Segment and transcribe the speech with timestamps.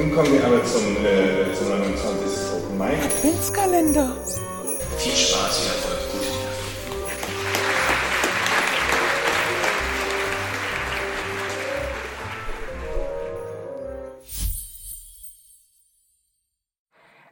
[0.00, 2.54] Nun kommen wir aber zum, äh, zum 29.
[2.54, 3.04] Open Mic.
[3.04, 4.16] Adventskalender.
[4.96, 6.26] Viel Spaß, viel Erfolg, gute.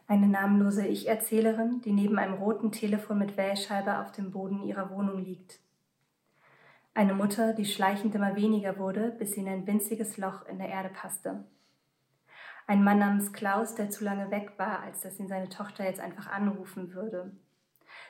[0.07, 5.25] Eine namenlose Ich-Erzählerin, die neben einem roten Telefon mit Wählscheibe auf dem Boden ihrer Wohnung
[5.25, 5.59] liegt.
[6.93, 10.69] Eine Mutter, die schleichend immer weniger wurde, bis sie in ein winziges Loch in der
[10.69, 11.45] Erde passte.
[12.69, 16.01] Ein Mann namens Klaus, der zu lange weg war, als dass ihn seine Tochter jetzt
[16.01, 17.33] einfach anrufen würde.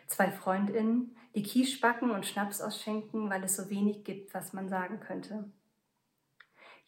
[0.08, 4.68] Zwei Freundinnen, die Quiche backen und Schnaps ausschenken, weil es so wenig gibt, was man
[4.68, 5.44] sagen könnte.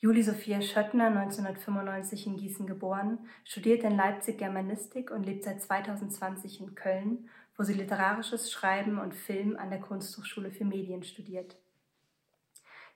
[0.00, 6.60] Julie Sophia Schöttner, 1995 in Gießen geboren, studiert in Leipzig Germanistik und lebt seit 2020
[6.60, 11.56] in Köln, wo sie literarisches Schreiben und Film an der Kunsthochschule für Medien studiert.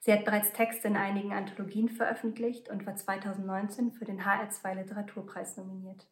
[0.00, 5.56] Sie hat bereits Texte in einigen Anthologien veröffentlicht und war 2019 für den HR2 Literaturpreis
[5.56, 6.06] nominiert.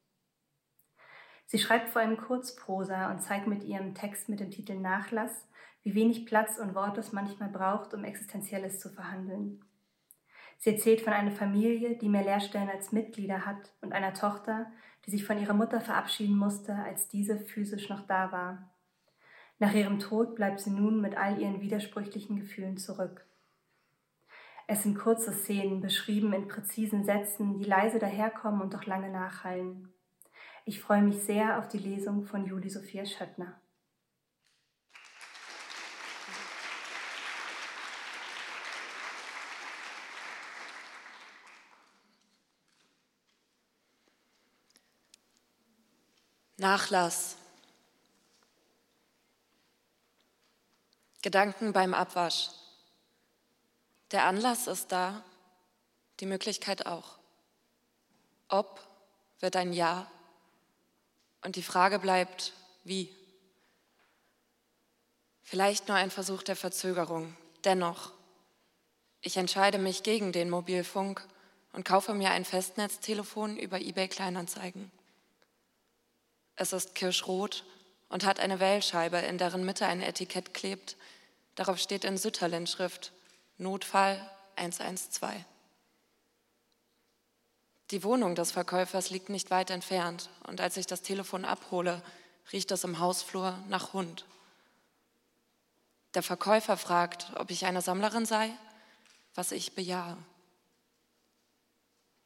[1.47, 5.47] Sie schreibt vor allem Kurzprosa und zeigt mit ihrem Text mit dem Titel Nachlass,
[5.83, 9.63] wie wenig Platz und Wort es manchmal braucht, um Existenzielles zu verhandeln.
[10.59, 14.71] Sie erzählt von einer Familie, die mehr Lehrstellen als Mitglieder hat und einer Tochter,
[15.05, 18.73] die sich von ihrer Mutter verabschieden musste, als diese physisch noch da war.
[19.59, 23.27] Nach ihrem Tod bleibt sie nun mit all ihren widersprüchlichen Gefühlen zurück.
[24.73, 29.93] Es sind kurze Szenen, beschrieben in präzisen Sätzen, die leise daherkommen und doch lange nachhallen.
[30.65, 33.61] Ich freue mich sehr auf die Lesung von Julie Sophia Schöttner.
[46.57, 47.37] Nachlass.
[51.21, 52.62] Gedanken beim Abwasch.
[54.13, 55.25] Der Anlass ist da,
[56.21, 57.19] die Möglichkeit auch.
[58.49, 58.87] Ob
[59.41, 60.11] wird ein Ja
[61.43, 62.53] und die Frage bleibt,
[62.85, 63.11] wie.
[65.43, 67.35] Vielleicht nur ein Versuch der Verzögerung.
[67.65, 68.13] Dennoch,
[69.23, 71.27] ich entscheide mich gegen den Mobilfunk
[71.73, 74.91] und kaufe mir ein Festnetztelefon über eBay Kleinanzeigen.
[76.55, 77.65] Es ist kirschrot
[78.11, 80.97] und hat eine Wählscheibe, in deren Mitte ein Etikett klebt.
[81.55, 83.13] Darauf steht in Sütterlin-Schrift
[83.59, 84.21] Notfall
[84.57, 85.45] 112.
[87.91, 92.03] Die Wohnung des Verkäufers liegt nicht weit entfernt und als ich das Telefon abhole,
[92.53, 94.25] riecht es im Hausflur nach Hund.
[96.15, 98.51] Der Verkäufer fragt, ob ich eine Sammlerin sei,
[99.35, 100.17] was ich bejahe.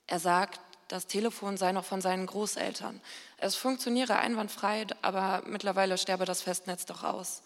[0.07, 3.01] Er sagt, das Telefon sei noch von seinen Großeltern.
[3.39, 7.43] Es funktioniere einwandfrei, aber mittlerweile sterbe das Festnetz doch aus.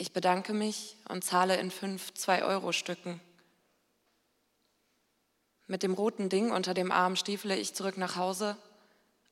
[0.00, 3.20] Ich bedanke mich und zahle in fünf Zwei-Euro-Stücken.
[5.66, 8.56] Mit dem roten Ding unter dem Arm stiefele ich zurück nach Hause.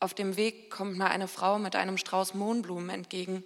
[0.01, 3.45] Auf dem Weg kommt mir eine Frau mit einem Strauß Mohnblumen entgegen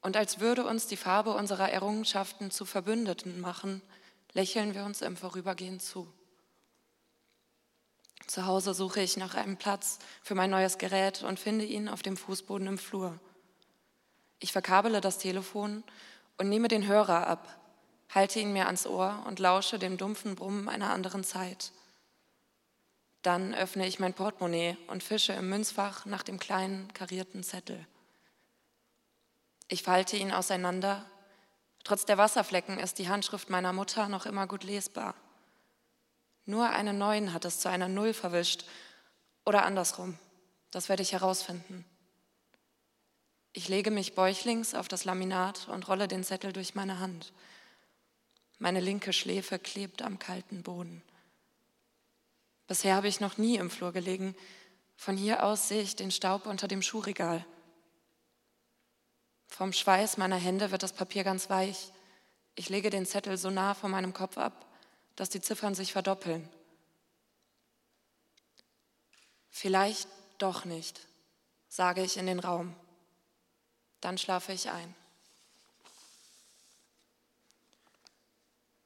[0.00, 3.82] und als würde uns die Farbe unserer Errungenschaften zu Verbündeten machen,
[4.32, 6.10] lächeln wir uns im Vorübergehen zu.
[8.26, 12.02] Zu Hause suche ich nach einem Platz für mein neues Gerät und finde ihn auf
[12.02, 13.20] dem Fußboden im Flur.
[14.40, 15.84] Ich verkabele das Telefon
[16.38, 17.48] und nehme den Hörer ab,
[18.14, 21.72] halte ihn mir ans Ohr und lausche dem dumpfen Brummen einer anderen Zeit.
[23.22, 27.84] Dann öffne ich mein Portemonnaie und fische im Münzfach nach dem kleinen karierten Zettel.
[29.68, 31.04] Ich falte ihn auseinander.
[31.82, 35.14] Trotz der Wasserflecken ist die Handschrift meiner Mutter noch immer gut lesbar.
[36.44, 38.64] Nur eine Neun hat es zu einer Null verwischt.
[39.44, 40.18] Oder andersrum.
[40.70, 41.84] Das werde ich herausfinden.
[43.56, 47.32] Ich lege mich bäuchlings auf das Laminat und rolle den Zettel durch meine Hand.
[48.58, 51.02] Meine linke Schläfe klebt am kalten Boden.
[52.66, 54.36] Bisher habe ich noch nie im Flur gelegen.
[54.94, 57.46] Von hier aus sehe ich den Staub unter dem Schuhregal.
[59.46, 61.92] Vom Schweiß meiner Hände wird das Papier ganz weich.
[62.56, 64.66] Ich lege den Zettel so nah vor meinem Kopf ab,
[65.14, 66.46] dass die Ziffern sich verdoppeln.
[69.48, 71.00] Vielleicht doch nicht,
[71.70, 72.76] sage ich in den Raum.
[74.06, 74.94] Dann schlafe ich ein.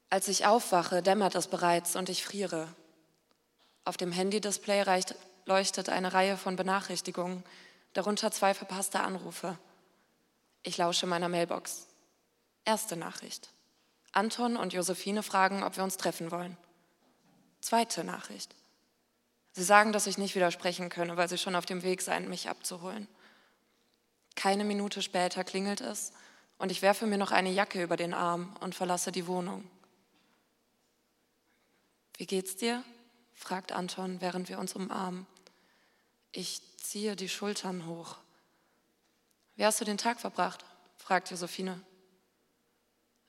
[0.08, 2.74] Als ich aufwache, dämmert es bereits und ich friere.
[3.84, 4.82] Auf dem Handy-Display
[5.44, 7.44] leuchtet eine Reihe von Benachrichtigungen,
[7.92, 9.58] darunter zwei verpasste Anrufe.
[10.62, 11.86] Ich lausche meiner Mailbox.
[12.64, 13.50] Erste Nachricht.
[14.12, 16.56] Anton und Josephine fragen, ob wir uns treffen wollen.
[17.60, 18.54] Zweite Nachricht.
[19.52, 22.48] Sie sagen, dass ich nicht widersprechen könne, weil sie schon auf dem Weg seien, mich
[22.48, 23.06] abzuholen.
[24.36, 26.12] Keine Minute später klingelt es
[26.58, 29.68] und ich werfe mir noch eine Jacke über den Arm und verlasse die Wohnung.
[32.16, 32.84] Wie geht's dir?
[33.34, 35.26] fragt Anton, während wir uns umarmen.
[36.32, 38.16] Ich ziehe die Schultern hoch.
[39.56, 40.64] Wie hast du den Tag verbracht?
[40.96, 41.80] fragt Josephine.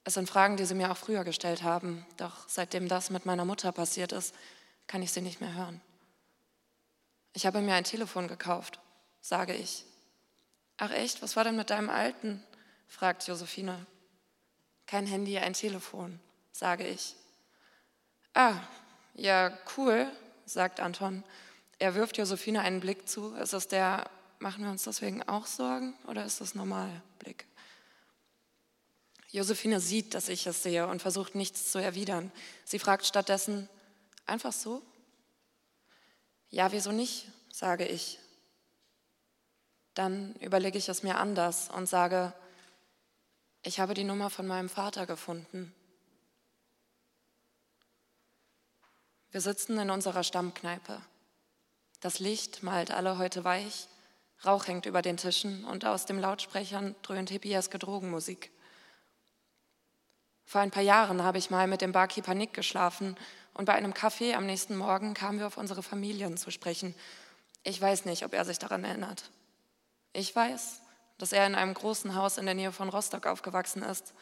[0.03, 3.45] Es sind Fragen, die sie mir auch früher gestellt haben, doch seitdem das mit meiner
[3.45, 4.36] Mutter passiert ist,
[4.88, 5.80] kann ich sie nicht mehr hören.
[7.33, 8.80] Ich habe mir ein Telefon gekauft,
[9.21, 9.86] sage ich.
[10.83, 12.44] Ach echt, was war denn mit deinem alten?
[12.88, 13.86] fragt Josephine.
[14.88, 16.19] Kein Handy, ein Telefon,
[16.51, 17.16] sage ich.
[18.33, 18.56] Ah,
[19.13, 20.12] ja, cool,
[20.48, 21.24] sagt Anton.
[21.78, 23.36] Er wirft Josephine einen Blick zu.
[23.36, 26.89] Ist es der, machen wir uns deswegen auch Sorgen oder ist das normal
[27.19, 27.45] Blick?
[29.30, 32.31] Josephine sieht, dass ich es sehe und versucht nichts zu erwidern.
[32.66, 33.69] Sie fragt stattdessen,
[34.25, 34.81] einfach so?
[36.50, 38.18] Ja, wieso nicht, sage ich.
[40.01, 42.33] Dann überlege ich es mir anders und sage,
[43.62, 45.75] ich habe die Nummer von meinem Vater gefunden.
[49.30, 51.00] Wir sitzen in unserer Stammkneipe.
[52.00, 53.88] Das Licht malt alle heute weich,
[54.44, 58.50] Rauch hängt über den Tischen und aus den Lautsprechern dröhnt hippieske Drogenmusik.
[60.45, 63.15] Vor ein paar Jahren habe ich mal mit dem Barkeeper Nick geschlafen
[63.53, 66.95] und bei einem Kaffee am nächsten Morgen kamen wir auf unsere Familien zu sprechen.
[67.62, 69.30] Ich weiß nicht, ob er sich daran erinnert.
[70.13, 70.81] Ich weiß,
[71.18, 74.13] dass er in einem großen Haus in der Nähe von Rostock aufgewachsen ist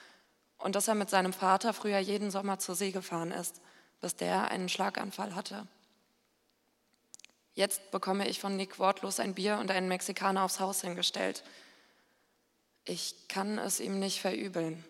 [0.57, 3.61] und dass er mit seinem Vater früher jeden Sommer zur See gefahren ist,
[4.01, 5.65] bis der einen Schlaganfall hatte.
[7.53, 11.43] Jetzt bekomme ich von Nick wortlos ein Bier und einen Mexikaner aufs Haus hingestellt.
[12.85, 14.83] Ich kann es ihm nicht verübeln.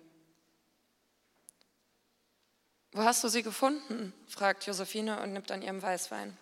[2.92, 4.14] Wo hast du sie gefunden?
[4.28, 6.38] fragt Josephine und nimmt an ihrem Weißwein.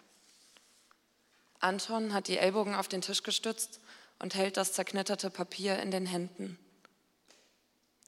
[1.59, 3.79] Anton hat die Ellbogen auf den Tisch gestützt
[4.19, 6.57] und hält das zerknitterte Papier in den Händen.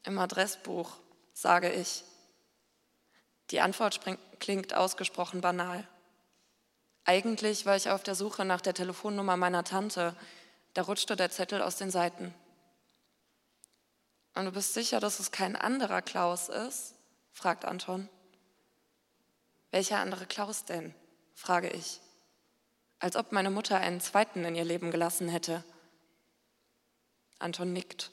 [0.03, 0.91] Im Adressbuch,
[1.33, 2.03] sage ich.
[3.51, 4.01] Die Antwort
[4.39, 5.87] klingt ausgesprochen banal.
[7.05, 10.15] Eigentlich war ich auf der Suche nach der Telefonnummer meiner Tante.
[10.73, 12.33] Da rutschte der Zettel aus den Seiten.
[14.35, 16.93] Und du bist sicher, dass es kein anderer Klaus ist?
[17.31, 18.07] fragt Anton.
[19.71, 20.93] Welcher andere Klaus denn?
[21.33, 22.01] frage ich,
[22.99, 25.63] als ob meine Mutter einen zweiten in ihr Leben gelassen hätte.
[27.39, 28.11] Anton nickt.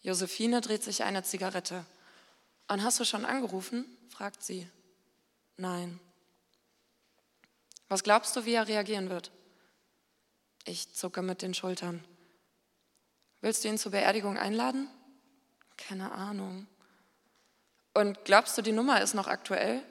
[0.00, 1.84] Josephine dreht sich eine Zigarette.
[2.68, 3.86] Und hast du schon angerufen?
[4.08, 4.68] fragt sie.
[5.56, 6.00] Nein.
[7.88, 9.30] Was glaubst du, wie er reagieren wird?
[10.64, 12.04] Ich zucke mit den Schultern.
[13.40, 14.88] Willst du ihn zur Beerdigung einladen?
[15.76, 16.66] Keine Ahnung.
[17.94, 19.82] Und glaubst du, die Nummer ist noch aktuell?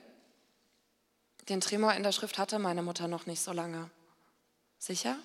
[1.49, 3.89] Den Tremor in der Schrift hatte meine Mutter noch nicht so lange.
[4.77, 5.17] Sicher?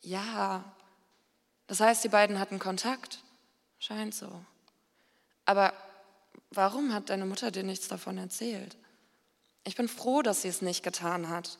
[0.00, 0.64] Ja.
[1.66, 3.20] Das heißt, die beiden hatten Kontakt?
[3.78, 4.30] Scheint so.
[5.44, 5.72] Aber
[6.50, 8.76] warum hat deine Mutter dir nichts davon erzählt?
[9.64, 11.58] Ich bin froh, dass sie es nicht getan hat.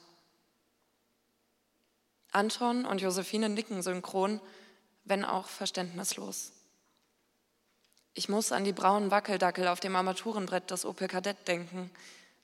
[2.32, 4.40] Anton und Josephine nicken synchron,
[5.04, 6.52] wenn auch verständnislos.
[8.14, 11.90] Ich muss an die braunen Wackeldackel auf dem Armaturenbrett des Opel Kadett denken.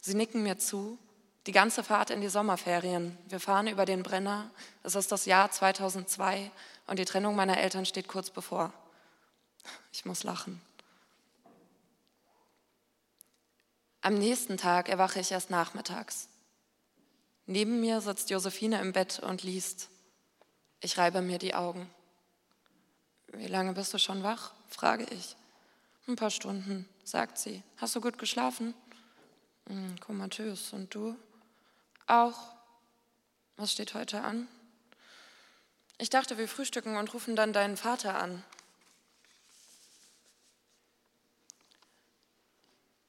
[0.00, 0.98] Sie nicken mir zu
[1.46, 3.16] die ganze Fahrt in die Sommerferien.
[3.28, 4.50] Wir fahren über den Brenner.
[4.82, 6.50] Es ist das Jahr 2002
[6.86, 8.72] und die Trennung meiner Eltern steht kurz bevor.
[9.92, 10.60] Ich muss lachen.
[14.00, 16.28] Am nächsten Tag erwache ich erst nachmittags.
[17.46, 19.88] Neben mir sitzt Josephine im Bett und liest.
[20.80, 21.88] Ich reibe mir die Augen.
[23.28, 24.52] Wie lange bist du schon wach?
[24.68, 25.36] frage ich.
[26.08, 27.62] Ein paar Stunden, sagt sie.
[27.76, 28.74] Hast du gut geschlafen?
[29.68, 30.72] Hm, komatös.
[30.72, 31.16] Und du?
[32.06, 32.54] Auch.
[33.56, 34.48] Was steht heute an?
[36.02, 38.42] Ich dachte, wir frühstücken und rufen dann deinen Vater an.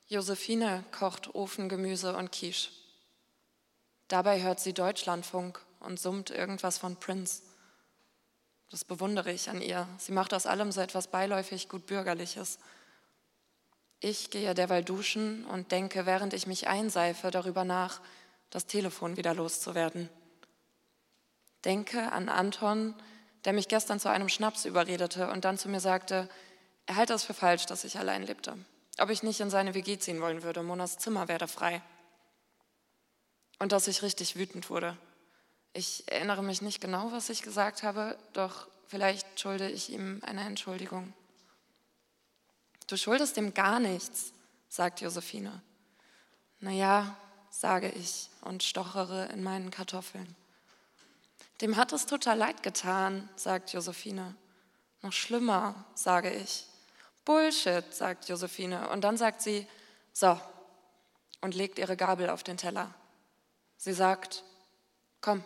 [0.10, 2.70] Josephine kocht Ofengemüse und Quiche.
[4.10, 7.42] Dabei hört sie Deutschlandfunk und summt irgendwas von Prince.
[8.70, 9.88] Das bewundere ich an ihr.
[9.98, 12.60] Sie macht aus allem so etwas beiläufig gut Bürgerliches.
[14.02, 18.02] Ich gehe derweil duschen und denke, während ich mich einseife, darüber nach,
[18.52, 20.12] das Telefon wieder loszuwerden.
[21.66, 22.96] Denke an Anton,
[23.46, 26.30] der mich gestern zu einem Schnaps überredete und dann zu mir sagte,
[26.86, 28.58] er halte es für falsch, dass ich allein lebte.
[29.00, 31.82] Ob ich nicht in seine WG ziehen wollen würde, Monas Zimmer werde frei.
[33.60, 34.98] Und dass ich richtig wütend wurde.
[35.74, 40.42] Ich erinnere mich nicht genau, was ich gesagt habe, doch vielleicht schulde ich ihm eine
[40.42, 41.14] Entschuldigung.
[42.88, 44.34] Du schuldest ihm gar nichts,
[44.70, 45.62] sagt Josephine.
[46.60, 47.18] Naja,
[47.50, 50.36] sage ich und stochere in meinen Kartoffeln.
[51.64, 54.36] Dem hat es total leid getan, sagt Josephine.
[55.02, 56.66] Noch schlimmer, sage ich.
[57.24, 58.90] Bullshit, sagt Josephine.
[58.90, 59.66] Und dann sagt sie,
[60.12, 60.38] so,
[61.40, 62.94] und legt ihre Gabel auf den Teller.
[63.78, 64.44] Sie sagt,
[65.22, 65.42] komm,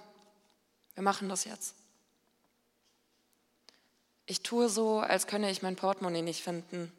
[0.96, 1.76] wir machen das jetzt.
[4.26, 6.92] Ich tue so, als könne ich mein Portemonnaie nicht finden.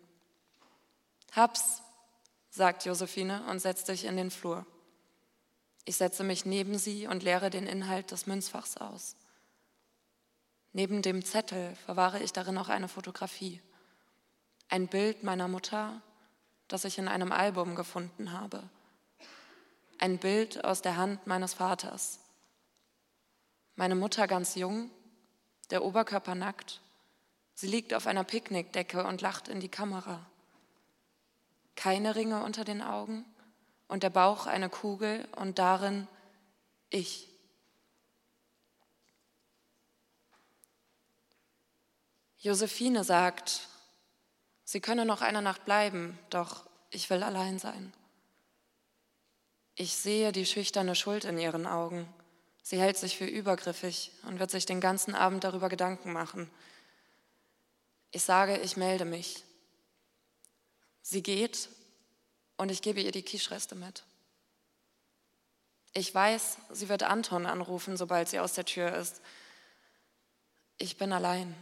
[1.32, 1.82] Hab's,
[2.50, 4.64] sagt Josephine und setzt sich in den Flur.
[5.88, 9.16] Ich setze mich neben sie und leere den Inhalt des Münzfachs aus.
[10.74, 13.62] Neben dem Zettel verwahre ich darin auch eine Fotografie.
[14.68, 16.02] Ein Bild meiner Mutter,
[16.68, 18.68] das ich in einem Album gefunden habe.
[19.98, 22.20] Ein Bild aus der Hand meines Vaters.
[23.74, 24.90] Meine Mutter ganz jung,
[25.70, 26.82] der Oberkörper nackt.
[27.54, 30.26] Sie liegt auf einer Picknickdecke und lacht in die Kamera.
[31.76, 33.24] Keine Ringe unter den Augen
[33.88, 36.06] und der Bauch eine Kugel und darin
[36.90, 37.28] ich.
[42.38, 43.68] Josephine sagt,
[44.64, 47.92] sie könne noch eine Nacht bleiben, doch ich will allein sein.
[49.74, 52.08] Ich sehe die schüchterne Schuld in ihren Augen.
[52.62, 56.50] Sie hält sich für übergriffig und wird sich den ganzen Abend darüber Gedanken machen.
[58.10, 59.44] Ich sage, ich melde mich.
[61.02, 61.70] Sie geht
[62.58, 64.04] und ich gebe ihr die Kischreste mit.
[65.94, 69.22] Ich weiß, sie wird Anton anrufen, sobald sie aus der Tür ist.
[70.76, 71.54] Ich bin allein.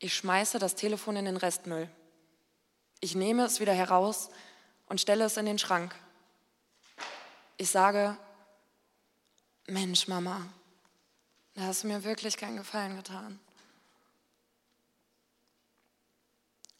[0.00, 1.88] Ich schmeiße das Telefon in den Restmüll.
[3.00, 4.30] Ich nehme es wieder heraus
[4.86, 5.94] und stelle es in den Schrank.
[7.56, 8.16] Ich sage,
[9.66, 10.46] Mensch, Mama,
[11.54, 13.38] da hast du mir wirklich keinen Gefallen getan.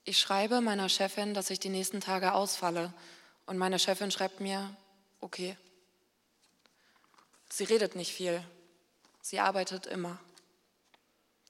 [0.04, 2.92] Ich schreibe meiner Chefin, dass ich die nächsten Tage ausfalle
[3.47, 4.76] und meine Chefin schreibt mir,
[5.21, 5.56] okay.
[7.49, 8.44] Sie redet nicht viel,
[9.21, 10.18] sie arbeitet immer.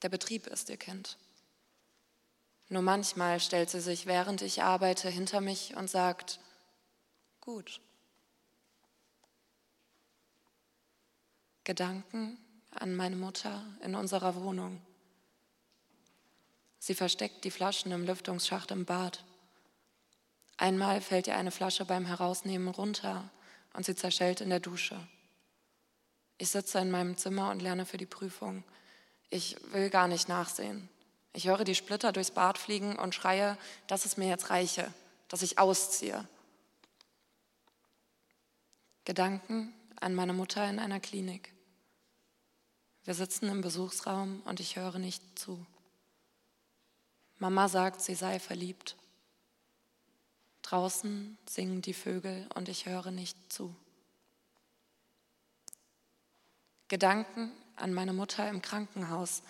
[0.03, 1.17] Der Betrieb ist ihr Kind.
[2.69, 6.39] Nur manchmal stellt sie sich, während ich arbeite, hinter mich und sagt,
[7.41, 7.81] gut.
[11.63, 12.37] Gedanken
[12.71, 14.81] an meine Mutter in unserer Wohnung.
[16.85, 19.23] Sie versteckt die Flaschen im Lüftungsschacht im Bad.
[20.57, 23.29] Einmal fällt ihr eine Flasche beim Herausnehmen runter
[23.71, 24.99] und sie zerschellt in der Dusche.
[26.37, 28.65] Ich sitze in meinem Zimmer und lerne für die Prüfung.
[29.29, 30.89] Ich will gar nicht nachsehen.
[31.31, 34.93] Ich höre die Splitter durchs Bad fliegen und schreie, dass es mir jetzt reiche,
[35.29, 36.27] dass ich ausziehe.
[39.05, 41.53] Gedanken an meine Mutter in einer Klinik.
[43.05, 45.65] Wir sitzen im Besuchsraum und ich höre nicht zu.
[47.43, 48.95] Mama sagt, sie sei verliebt.
[50.61, 53.75] Draußen singen die Vögel und ich höre nicht zu.
[56.87, 59.43] Gedanken an meine Mutter im Krankenhaus,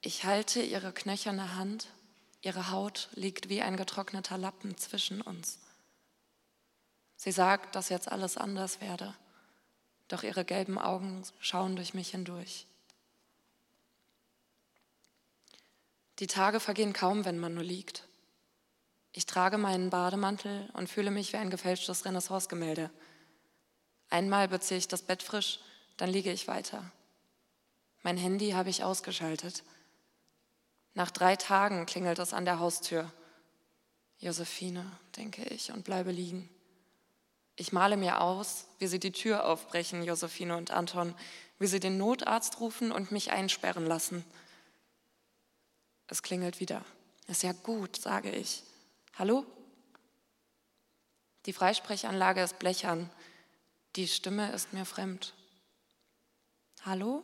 [0.00, 1.86] ich halte ihre knöcherne Hand,
[2.42, 5.60] ihre Haut liegt wie ein getrockneter Lappen zwischen uns.
[7.14, 9.14] Sie sagt, dass jetzt alles anders werde,
[10.08, 12.66] doch ihre gelben Augen schauen durch mich hindurch.
[16.20, 18.06] Die Tage vergehen kaum, wenn man nur liegt.
[19.12, 22.90] Ich trage meinen Bademantel und fühle mich wie ein gefälschtes Renaissance-Gemälde.
[24.10, 25.60] Einmal beziehe ich das Bett frisch,
[25.96, 26.92] dann liege ich weiter.
[28.02, 29.64] Mein Handy habe ich ausgeschaltet.
[30.92, 33.10] Nach drei Tagen klingelt es an der Haustür.
[34.18, 34.84] Josephine,
[35.16, 36.50] denke ich, und bleibe liegen.
[37.56, 41.14] Ich male mir aus, wie sie die Tür aufbrechen, Josephine und Anton,
[41.58, 44.24] wie sie den Notarzt rufen und mich einsperren lassen.
[46.10, 46.84] Es klingelt wieder.
[47.28, 48.64] Ist ja gut, sage ich.
[49.16, 49.46] Hallo?
[51.46, 53.08] Die Freisprechanlage ist blechern.
[53.94, 55.34] Die Stimme ist mir fremd.
[56.84, 57.22] Hallo?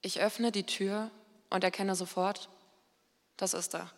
[0.00, 1.10] Ich öffne die Tür
[1.50, 2.48] und erkenne sofort,
[3.36, 3.90] das ist er.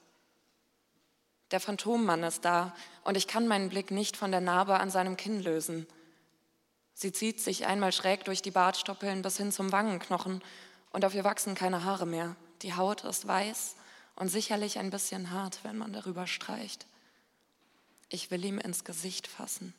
[1.53, 2.75] Der Phantommann ist da
[3.05, 5.87] und ich kann meinen Blick nicht von der Narbe an seinem Kinn lösen.
[6.93, 10.43] Sie zieht sich einmal schräg durch die Bartstoppeln bis hin zum Wangenknochen
[10.91, 12.37] und auf ihr wachsen keine Haare mehr.
[12.63, 13.77] Die Haut ist weiß
[14.17, 16.87] und sicherlich ein bisschen hart, wenn man darüber streicht.
[18.09, 19.75] Ich will ihm ins Gesicht fassen.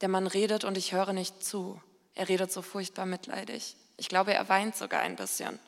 [0.00, 1.80] Der Mann redet und ich höre nicht zu.
[2.14, 3.76] Er redet so furchtbar mitleidig.
[3.96, 5.58] Ich glaube, er weint sogar ein bisschen.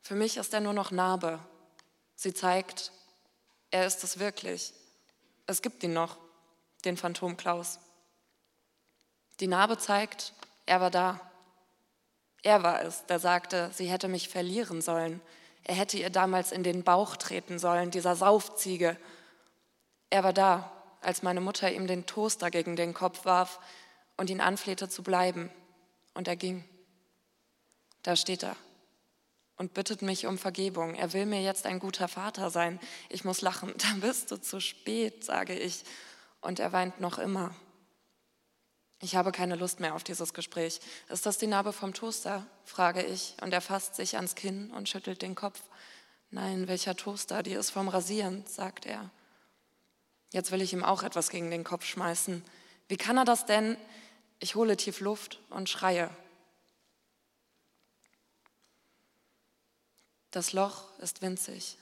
[0.00, 1.40] Für mich ist er nur noch Narbe.
[2.14, 2.92] Sie zeigt,
[3.70, 4.72] er ist es wirklich.
[5.46, 6.16] Es gibt ihn noch,
[6.84, 7.78] den Phantom Klaus.
[9.40, 10.32] Die Narbe zeigt,
[10.66, 11.20] er war da.
[12.42, 15.20] Er war es, der sagte, sie hätte mich verlieren sollen.
[15.64, 18.96] Er hätte ihr damals in den Bauch treten sollen, dieser Saufziege.
[20.10, 23.60] Er war da, als meine Mutter ihm den Toaster gegen den Kopf warf
[24.16, 25.50] und ihn anflehte zu bleiben.
[26.14, 26.64] Und er ging.
[28.02, 28.56] Da steht er,
[29.56, 30.94] und bittet mich um Vergebung.
[30.96, 32.80] Er will mir jetzt ein guter Vater sein.
[33.08, 33.72] Ich muss lachen.
[33.78, 35.84] Da bist du zu spät, sage ich.
[36.40, 37.54] Und er weint noch immer.
[39.02, 40.78] Ich habe keine Lust mehr auf dieses Gespräch.
[41.08, 42.46] Ist das die Narbe vom Toaster?
[42.64, 43.34] frage ich.
[43.42, 45.60] Und er fasst sich ans Kinn und schüttelt den Kopf.
[46.30, 47.42] Nein, welcher Toaster?
[47.42, 49.10] Die ist vom Rasieren, sagt er.
[50.30, 52.44] Jetzt will ich ihm auch etwas gegen den Kopf schmeißen.
[52.86, 53.76] Wie kann er das denn?
[54.38, 56.08] Ich hole tief Luft und schreie.
[60.30, 61.76] Das Loch ist winzig.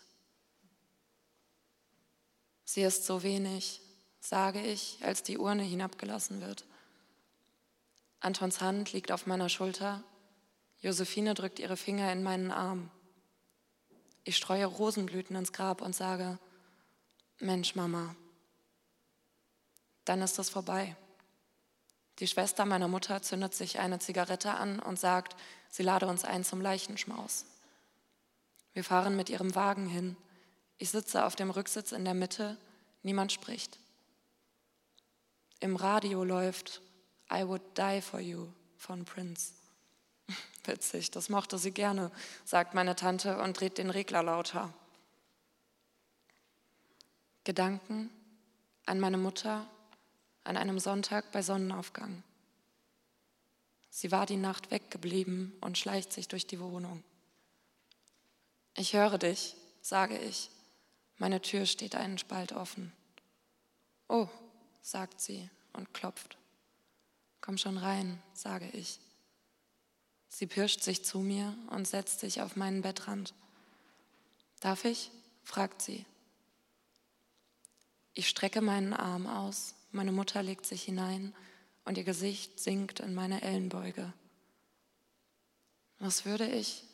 [2.64, 3.82] Sie ist so wenig,
[4.20, 6.64] sage ich, als die Urne hinabgelassen wird.
[8.20, 10.02] Antons Hand liegt auf meiner Schulter.
[10.80, 12.90] Josephine drückt ihre Finger in meinen Arm.
[14.24, 16.38] Ich streue Rosenblüten ins Grab und sage,
[17.38, 18.14] Mensch, Mama,
[20.04, 20.94] dann ist es vorbei.
[22.18, 25.36] Die Schwester meiner Mutter zündet sich eine Zigarette an und sagt,
[25.70, 27.46] sie lade uns ein zum Leichenschmaus.
[28.74, 30.16] Wir fahren mit ihrem Wagen hin.
[30.76, 32.58] Ich sitze auf dem Rücksitz in der Mitte,
[33.02, 33.78] niemand spricht.
[35.60, 36.82] Im Radio läuft
[37.32, 39.52] I Would Die for You von Prince.
[40.64, 42.10] Witzig, das mochte sie gerne,
[42.44, 44.72] sagt meine Tante und dreht den Regler lauter.
[47.44, 48.10] Gedanken
[48.86, 49.66] an meine Mutter
[50.44, 52.22] an einem Sonntag bei Sonnenaufgang.
[53.90, 57.02] Sie war die Nacht weggeblieben und schleicht sich durch die Wohnung.
[58.76, 60.50] Ich höre dich, sage ich.
[61.18, 62.92] Meine Tür steht einen Spalt offen.
[64.08, 64.28] Oh,
[64.80, 66.39] sagt sie und klopft.
[67.40, 69.00] Komm schon rein, sage ich.
[70.28, 73.34] Sie pirscht sich zu mir und setzt sich auf meinen Bettrand.
[74.60, 75.10] Darf ich?
[75.42, 76.04] fragt sie.
[78.14, 81.34] Ich strecke meinen Arm aus, meine Mutter legt sich hinein
[81.84, 84.12] und ihr Gesicht sinkt in meine Ellenbeuge.
[85.98, 86.84] Was würde ich?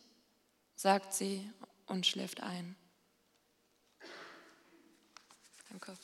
[0.74, 1.50] sagt sie
[1.86, 2.76] und schläft ein.
[5.70, 5.96] Danke.